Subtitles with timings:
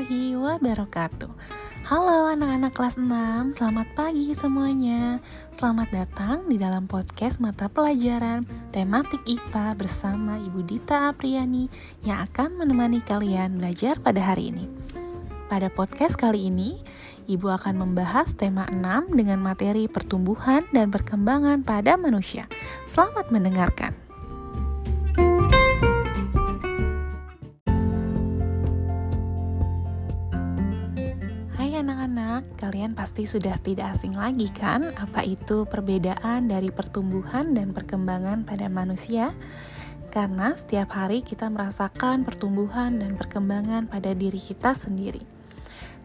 [0.00, 1.32] warahmatullahi wabarakatuh.
[1.84, 5.20] Halo anak-anak kelas 6, selamat pagi semuanya.
[5.52, 11.68] Selamat datang di dalam podcast mata pelajaran tematik IPA bersama Ibu Dita Apriani
[12.00, 14.64] Yang akan menemani kalian belajar pada hari ini.
[15.52, 16.80] Pada podcast kali ini,
[17.28, 22.48] Ibu akan membahas tema 6 dengan materi pertumbuhan dan perkembangan pada manusia.
[22.88, 23.92] Selamat mendengarkan
[32.80, 38.72] kalian pasti sudah tidak asing lagi kan apa itu perbedaan dari pertumbuhan dan perkembangan pada
[38.72, 39.36] manusia?
[40.08, 45.20] Karena setiap hari kita merasakan pertumbuhan dan perkembangan pada diri kita sendiri.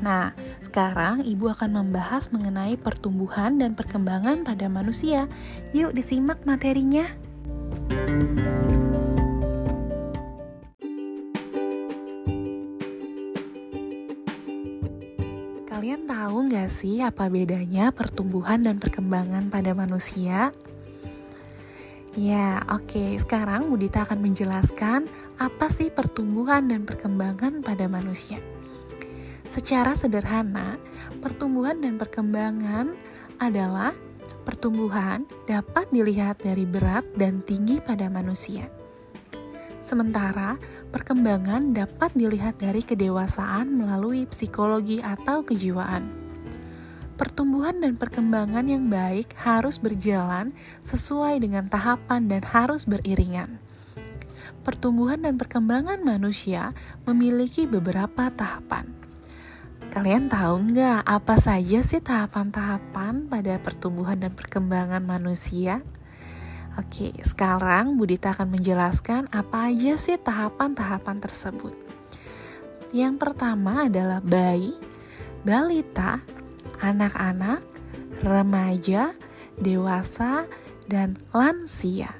[0.00, 0.32] Nah,
[0.64, 5.28] sekarang Ibu akan membahas mengenai pertumbuhan dan perkembangan pada manusia.
[5.76, 7.04] Yuk disimak materinya.
[15.82, 20.54] Kalian tahu nggak sih apa bedanya pertumbuhan dan perkembangan pada manusia?
[22.14, 22.86] Ya, oke.
[22.86, 23.18] Okay.
[23.18, 25.10] Sekarang Budita akan menjelaskan
[25.42, 28.38] apa sih pertumbuhan dan perkembangan pada manusia.
[29.50, 30.78] Secara sederhana,
[31.18, 32.94] pertumbuhan dan perkembangan
[33.42, 33.90] adalah
[34.46, 38.70] pertumbuhan dapat dilihat dari berat dan tinggi pada manusia.
[39.92, 40.56] Sementara
[40.88, 46.08] perkembangan dapat dilihat dari kedewasaan melalui psikologi atau kejiwaan.
[47.20, 50.56] Pertumbuhan dan perkembangan yang baik harus berjalan
[50.88, 53.60] sesuai dengan tahapan dan harus beriringan.
[54.64, 56.72] Pertumbuhan dan perkembangan manusia
[57.04, 58.88] memiliki beberapa tahapan.
[59.92, 65.84] Kalian tahu nggak apa saja sih tahapan-tahapan pada pertumbuhan dan perkembangan manusia?
[66.80, 71.76] Oke, sekarang Budita akan menjelaskan apa aja sih tahapan-tahapan tersebut.
[72.96, 74.72] Yang pertama adalah bayi,
[75.44, 76.24] balita,
[76.80, 77.60] anak-anak,
[78.24, 79.12] remaja,
[79.60, 80.48] dewasa,
[80.88, 82.16] dan lansia.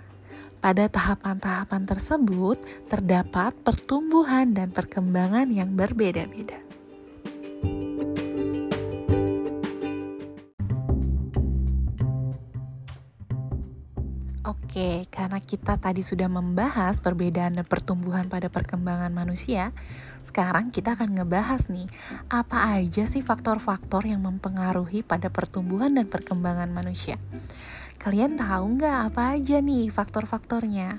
[0.61, 2.61] Pada tahapan-tahapan tersebut
[2.93, 6.72] terdapat pertumbuhan dan perkembangan yang berbeda-beda.
[14.43, 19.71] Oke, karena kita tadi sudah membahas perbedaan dan pertumbuhan pada perkembangan manusia,
[20.27, 21.87] sekarang kita akan ngebahas nih,
[22.27, 27.23] apa aja sih faktor-faktor yang mempengaruhi pada pertumbuhan dan perkembangan manusia.
[28.03, 30.99] Kalian tahu nggak apa aja nih faktor-faktornya?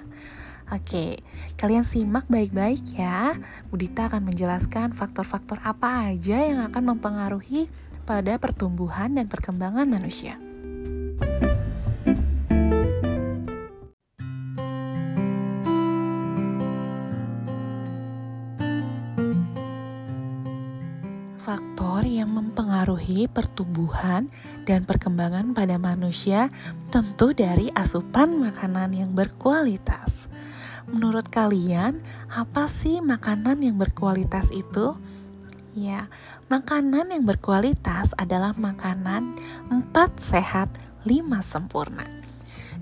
[0.72, 1.20] Oke,
[1.60, 3.36] kalian simak baik-baik ya.
[3.68, 7.68] Budita akan menjelaskan faktor-faktor apa aja yang akan mempengaruhi
[8.08, 10.40] pada pertumbuhan dan perkembangan manusia.
[21.44, 24.32] Faktor yang mempengaruhi pertumbuhan
[24.64, 26.48] dan perkembangan pada manusia
[26.88, 30.32] tentu dari asupan makanan yang berkualitas.
[30.88, 32.00] Menurut kalian,
[32.32, 34.96] apa sih makanan yang berkualitas itu?
[35.76, 36.08] Ya,
[36.48, 39.36] makanan yang berkualitas adalah makanan
[39.68, 39.84] 4
[40.16, 40.72] sehat,
[41.04, 42.08] 5 sempurna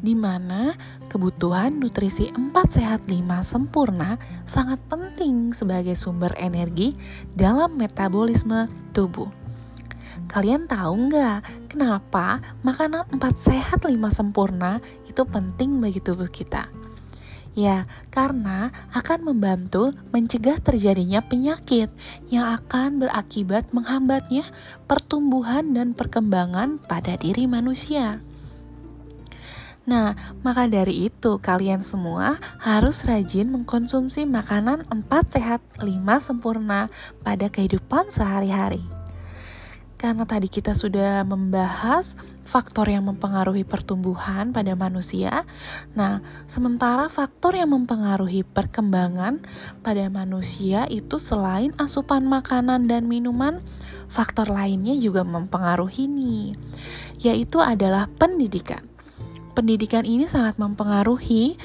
[0.02, 0.74] di mana
[1.08, 4.18] kebutuhan nutrisi 4 sehat 5 sempurna
[4.50, 6.98] sangat penting sebagai sumber energi
[7.38, 9.30] dalam metabolisme tubuh.
[10.28, 16.68] Kalian tahu nggak kenapa makanan 4 sehat 5 sempurna itu penting bagi tubuh kita?
[17.52, 17.84] Ya,
[18.16, 21.92] karena akan membantu mencegah terjadinya penyakit
[22.32, 24.48] yang akan berakibat menghambatnya
[24.88, 28.24] pertumbuhan dan perkembangan pada diri manusia.
[29.82, 30.14] Nah,
[30.46, 35.90] maka dari itu kalian semua harus rajin mengkonsumsi makanan 4 sehat 5
[36.22, 36.94] sempurna
[37.26, 38.86] pada kehidupan sehari-hari.
[39.98, 45.46] Karena tadi kita sudah membahas faktor yang mempengaruhi pertumbuhan pada manusia.
[45.94, 49.46] Nah, sementara faktor yang mempengaruhi perkembangan
[49.86, 53.62] pada manusia itu selain asupan makanan dan minuman,
[54.10, 56.58] faktor lainnya juga mempengaruhi nih,
[57.22, 58.91] yaitu adalah pendidikan
[59.52, 61.60] pendidikan ini sangat mempengaruhi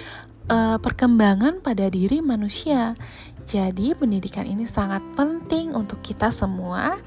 [0.50, 2.98] uh, perkembangan pada diri manusia.
[3.46, 6.98] Jadi, pendidikan ini sangat penting untuk kita semua.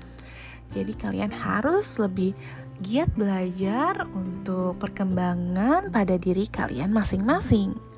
[0.71, 2.31] Jadi, kalian harus lebih
[2.79, 7.88] giat belajar untuk perkembangan pada diri kalian masing-masing.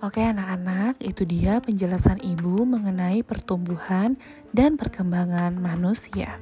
[0.00, 4.16] Oke anak-anak, itu dia penjelasan ibu mengenai pertumbuhan
[4.48, 6.40] dan perkembangan manusia.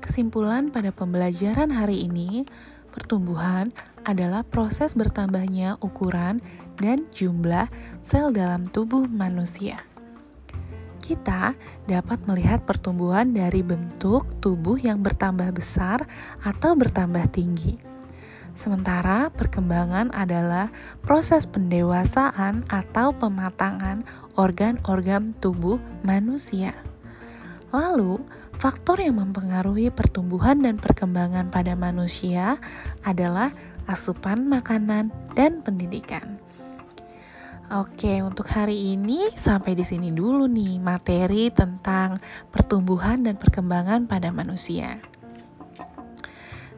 [0.00, 2.48] Kesimpulan pada pembelajaran hari ini,
[2.96, 3.76] pertumbuhan
[4.08, 6.40] adalah proses bertambahnya ukuran
[6.80, 7.68] dan jumlah
[8.00, 9.76] sel dalam tubuh manusia.
[11.04, 11.52] Kita
[11.84, 16.08] dapat melihat pertumbuhan dari bentuk tubuh yang bertambah besar
[16.40, 17.89] atau bertambah tinggi.
[18.52, 20.74] Sementara perkembangan adalah
[21.06, 24.02] proses pendewasaan atau pematangan
[24.36, 26.74] organ-organ tubuh manusia.
[27.70, 28.18] Lalu,
[28.58, 32.58] faktor yang mempengaruhi pertumbuhan dan perkembangan pada manusia
[33.06, 33.54] adalah
[33.86, 36.38] asupan makanan dan pendidikan.
[37.70, 42.18] Oke, untuk hari ini sampai di sini dulu nih materi tentang
[42.50, 44.98] pertumbuhan dan perkembangan pada manusia.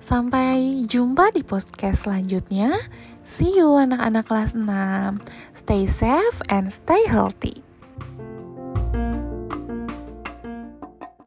[0.03, 2.75] Sampai jumpa di podcast selanjutnya.
[3.23, 5.23] See you anak-anak kelas 6.
[5.55, 7.63] Stay safe and stay healthy.